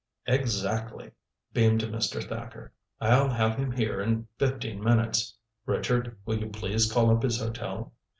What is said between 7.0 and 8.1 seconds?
up his hotel?"